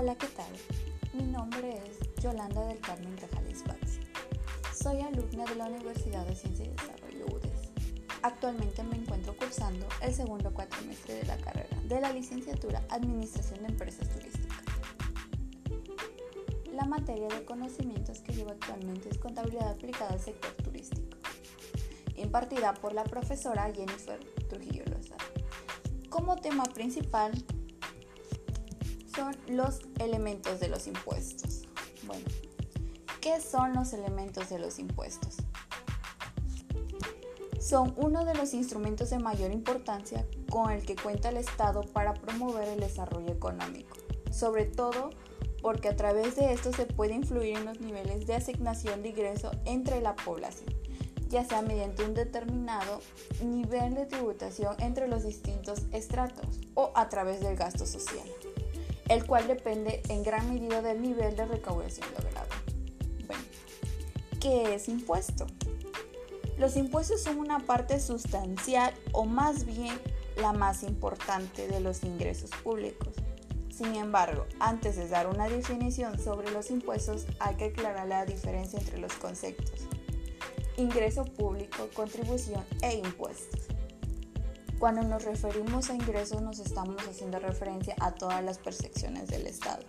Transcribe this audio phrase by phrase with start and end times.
[0.00, 0.46] Hola, ¿qué tal?
[1.12, 3.98] Mi nombre es Yolanda del Carmen Grajales Baxi.
[4.72, 7.72] Soy alumna de la Universidad de Ciencia y Desarrollo UDES.
[8.22, 13.70] Actualmente me encuentro cursando el segundo cuatrimestre de la carrera de la licenciatura Administración de
[13.70, 14.62] Empresas Turísticas.
[16.72, 21.16] La materia de conocimientos que llevo actualmente es Contabilidad aplicada al sector turístico,
[22.14, 25.24] impartida por la profesora Jennifer Trujillo Lozada.
[26.08, 27.32] Como tema principal
[29.18, 31.66] son los elementos de los impuestos.
[32.06, 32.24] Bueno,
[33.20, 35.38] ¿qué son los elementos de los impuestos?
[37.58, 42.14] Son uno de los instrumentos de mayor importancia con el que cuenta el Estado para
[42.14, 43.96] promover el desarrollo económico,
[44.30, 45.10] sobre todo
[45.62, 49.50] porque a través de esto se puede influir en los niveles de asignación de ingreso
[49.64, 50.72] entre la población,
[51.28, 53.00] ya sea mediante un determinado
[53.42, 58.28] nivel de tributación entre los distintos estratos o a través del gasto social
[59.08, 62.48] el cual depende en gran medida del nivel de recaudación logrado.
[63.26, 63.42] Bueno,
[64.40, 65.46] ¿qué es impuesto?
[66.58, 69.98] Los impuestos son una parte sustancial o más bien
[70.36, 73.14] la más importante de los ingresos públicos.
[73.70, 78.78] Sin embargo, antes de dar una definición sobre los impuestos hay que aclarar la diferencia
[78.78, 79.86] entre los conceptos.
[80.76, 83.77] Ingreso público, contribución e impuestos.
[84.78, 89.82] Cuando nos referimos a ingresos nos estamos haciendo referencia a todas las percepciones del Estado.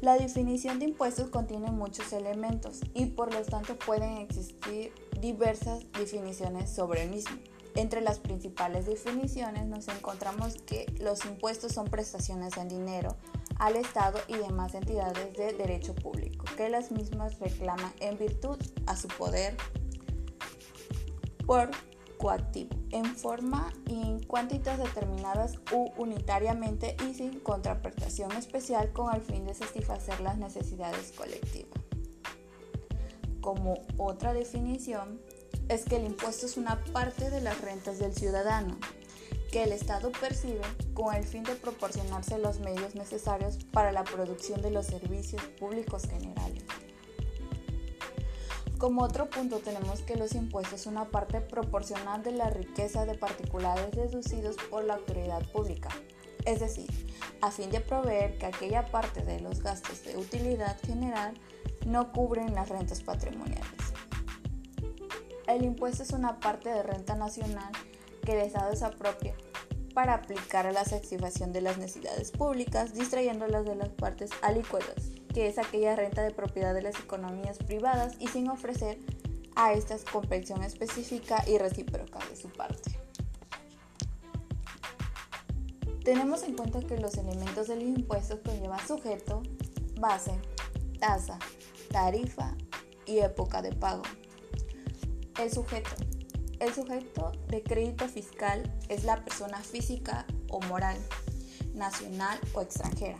[0.00, 6.70] La definición de impuestos contiene muchos elementos y por lo tanto pueden existir diversas definiciones
[6.70, 7.36] sobre el mismo.
[7.74, 13.16] Entre las principales definiciones nos encontramos que los impuestos son prestaciones en dinero
[13.56, 18.96] al Estado y demás entidades de derecho público que las mismas reclaman en virtud a
[18.96, 19.56] su poder
[21.50, 21.68] por
[22.16, 29.20] coactivo, en forma y en cuantitas determinadas u unitariamente y sin contraprestación especial con el
[29.20, 31.80] fin de satisfacer las necesidades colectivas.
[33.40, 35.20] Como otra definición,
[35.68, 38.78] es que el impuesto es una parte de las rentas del ciudadano
[39.50, 40.62] que el Estado percibe
[40.94, 46.04] con el fin de proporcionarse los medios necesarios para la producción de los servicios públicos
[46.08, 46.62] generales.
[48.80, 53.14] Como otro punto tenemos que los impuestos son una parte proporcional de la riqueza de
[53.14, 55.90] particulares deducidos por la autoridad pública,
[56.46, 56.88] es decir,
[57.42, 61.34] a fin de proveer que aquella parte de los gastos de utilidad general
[61.84, 63.92] no cubren las rentas patrimoniales.
[65.46, 67.72] El impuesto es una parte de renta nacional
[68.24, 69.34] que el Estado se apropia
[69.92, 75.48] para aplicar a la satisfacción de las necesidades públicas, distrayéndolas de las partes alícuotas que
[75.48, 78.98] es aquella renta de propiedad de las economías privadas y sin ofrecer
[79.56, 82.98] a estas comprensión específica y recíproca de su parte.
[86.04, 89.42] Tenemos en cuenta que los elementos del impuesto conllevan sujeto,
[90.00, 90.32] base,
[90.98, 91.38] tasa,
[91.90, 92.56] tarifa
[93.06, 94.02] y época de pago.
[95.38, 95.90] El sujeto.
[96.58, 100.98] El sujeto de crédito fiscal es la persona física o moral,
[101.72, 103.18] nacional o extranjera,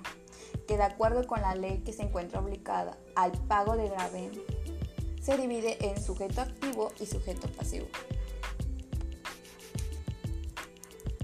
[0.70, 4.31] que de acuerdo con la ley que se encuentra obligada al pago de grave,
[5.20, 7.88] se divide en sujeto activo y sujeto pasivo.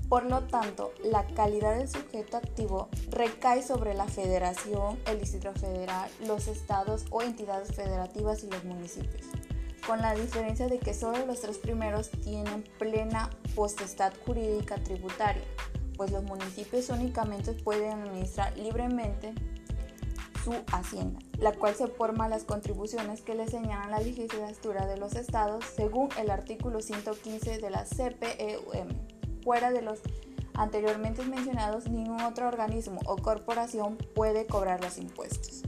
[0.08, 6.10] Por lo tanto, la calidad del sujeto activo recae sobre la federación, el distrito federal,
[6.26, 9.26] los estados o entidades federativas y los municipios,
[9.86, 15.44] con la diferencia de que solo los tres primeros tienen plena potestad jurídica tributaria,
[15.96, 19.34] pues los municipios únicamente pueden administrar libremente
[20.44, 25.14] su hacienda, la cual se forma las contribuciones que le señalan la legislatura de los
[25.16, 28.88] estados según el artículo 115 de la CPEUM.
[29.42, 30.00] Fuera de los
[30.54, 35.62] anteriormente mencionados, ningún otro organismo o corporación puede cobrar los impuestos.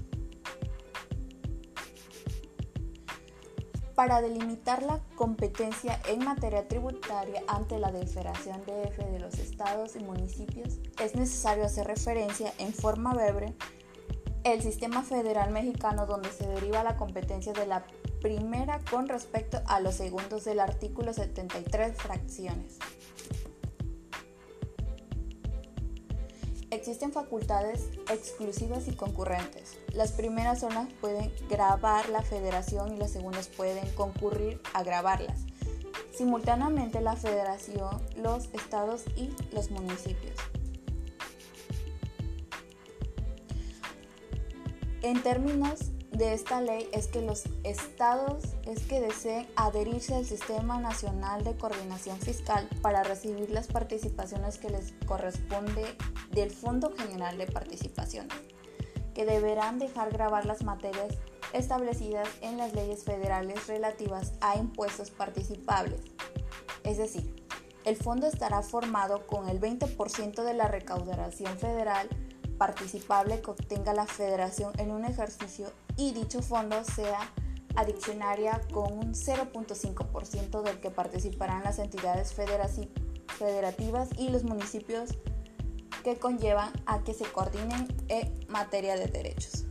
[3.99, 9.99] Para delimitar la competencia en materia tributaria ante la Federación DF de los estados y
[9.99, 13.57] municipios, es necesario hacer referencia en forma breve
[14.45, 17.89] el sistema federal mexicano donde se deriva la competencia de la
[18.23, 22.79] primera con respecto a los segundos del artículo 73 fracciones.
[26.71, 29.79] Existen facultades exclusivas y concurrentes.
[29.95, 35.47] Las primeras son las pueden grabar la federación y las segundas pueden concurrir a grabarlas.
[36.15, 40.37] Simultáneamente la federación, los estados y los municipios.
[45.01, 50.81] En términos de esta ley es que los estados es que deseen adherirse al Sistema
[50.81, 55.85] Nacional de Coordinación Fiscal para recibir las participaciones que les corresponde
[56.33, 58.37] del Fondo General de Participaciones,
[59.15, 61.15] que deberán dejar grabar las materias
[61.53, 66.01] establecidas en las leyes federales relativas a impuestos participables.
[66.85, 67.47] Es decir,
[67.85, 72.09] el fondo estará formado con el 20% de la recaudación federal
[72.59, 77.31] participable que obtenga la federación en un ejercicio y dicho fondo sea
[77.77, 85.11] adicionaria con un 0.5% del que participarán las entidades federativas y los municipios
[86.03, 89.65] que conllevan a que se coordinen en materia de derechos.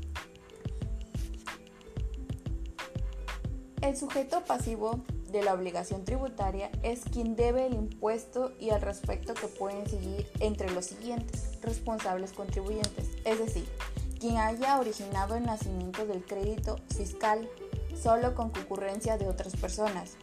[3.82, 9.34] El sujeto pasivo de la obligación tributaria es quien debe el impuesto y al respecto
[9.34, 13.68] que pueden seguir entre los siguientes responsables contribuyentes, es decir,
[14.20, 17.50] quien haya originado el nacimiento del crédito fiscal
[17.96, 20.18] solo con concurrencia de otras personas.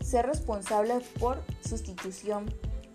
[0.00, 2.52] Ser responsable por sustitución,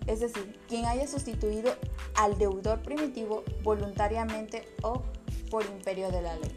[0.08, 1.74] es decir, quien haya sustituido
[2.16, 5.04] al deudor primitivo voluntariamente o
[5.50, 6.56] por imperio de la ley.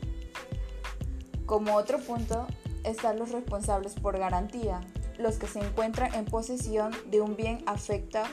[1.47, 2.47] Como otro punto
[2.85, 4.81] están los responsables por garantía,
[5.19, 8.25] los que se encuentran en posesión de un bien afecta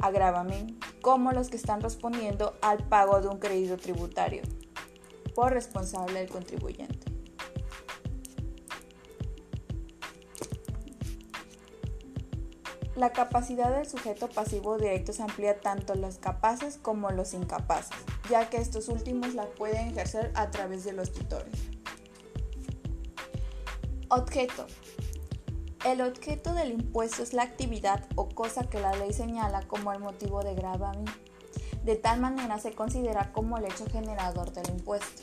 [0.00, 0.78] a gravamen,
[1.08, 4.42] como los que están respondiendo al pago de un crédito tributario
[5.34, 7.10] por responsable del contribuyente.
[12.94, 17.96] La capacidad del sujeto pasivo directo se amplía tanto los capaces como los incapaces,
[18.28, 21.54] ya que estos últimos la pueden ejercer a través de los tutores.
[24.10, 24.66] Objeto.
[25.88, 30.00] El objeto del impuesto es la actividad o cosa que la ley señala como el
[30.00, 31.06] motivo de gravamen.
[31.82, 35.22] De tal manera se considera como el hecho generador del impuesto.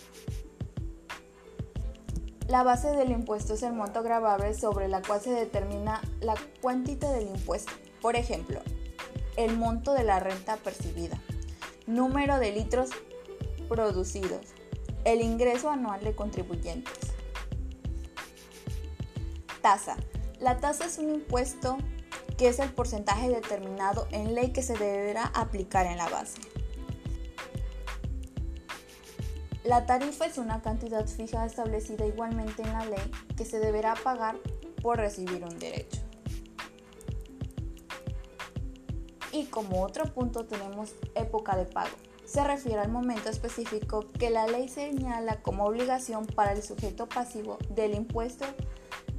[2.47, 6.33] La base del impuesto es el monto gravable sobre la cual se determina la
[6.63, 7.71] cuantía del impuesto.
[8.01, 8.59] Por ejemplo,
[9.37, 11.21] el monto de la renta percibida,
[11.85, 12.89] número de litros
[13.69, 14.55] producidos,
[15.03, 17.11] el ingreso anual de contribuyentes.
[19.61, 19.95] Tasa.
[20.39, 21.77] La tasa es un impuesto
[22.37, 26.41] que es el porcentaje determinado en ley que se deberá aplicar en la base.
[29.63, 34.35] La tarifa es una cantidad fija establecida igualmente en la ley que se deberá pagar
[34.81, 36.01] por recibir un derecho.
[39.31, 41.95] Y como otro punto tenemos época de pago.
[42.25, 47.57] Se refiere al momento específico que la ley señala como obligación para el sujeto pasivo
[47.69, 48.45] del impuesto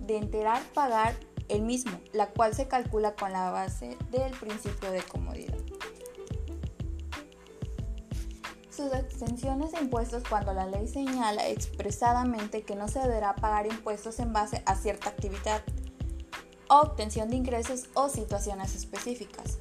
[0.06, 1.16] de enterar pagar
[1.48, 5.56] el mismo, la cual se calcula con la base del principio de comodidad.
[8.70, 14.18] Sus extensiones de impuestos cuando la ley señala expresadamente que no se deberá pagar impuestos
[14.18, 15.62] en base a cierta actividad,
[16.68, 19.55] obtención de ingresos o situaciones específicas.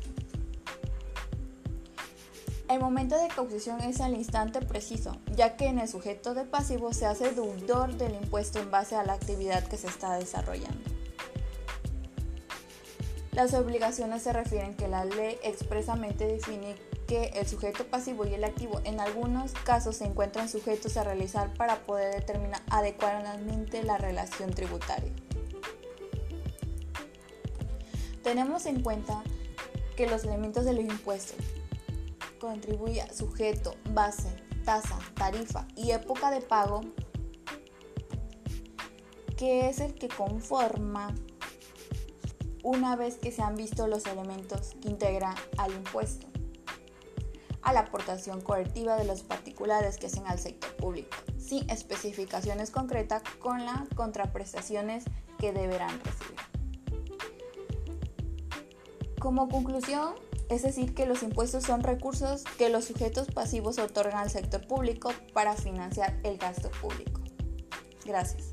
[2.67, 6.94] El momento de causación es al instante preciso, ya que en el sujeto de pasivo
[6.94, 10.81] se hace deudor del impuesto en base a la actividad que se está desarrollando.
[13.33, 16.75] Las obligaciones se refieren que la ley expresamente define
[17.06, 21.53] que el sujeto pasivo y el activo en algunos casos se encuentran sujetos a realizar
[21.53, 25.11] para poder determinar adecuadamente la relación tributaria.
[28.23, 29.21] Tenemos en cuenta
[29.95, 31.37] que los elementos de los impuestos
[32.39, 34.30] contribuye sujeto, base,
[34.63, 36.81] tasa, tarifa y época de pago,
[39.37, 41.13] que es el que conforma
[42.63, 46.25] una vez que se han visto los elementos que integran al impuesto,
[47.61, 53.21] a la aportación colectiva de los particulares que hacen al sector público, sin especificaciones concretas
[53.39, 55.06] con las contraprestaciones
[55.37, 56.39] que deberán recibir.
[59.19, 60.15] Como conclusión,
[60.49, 65.11] es decir, que los impuestos son recursos que los sujetos pasivos otorgan al sector público
[65.33, 67.21] para financiar el gasto público.
[68.06, 68.44] Gracias.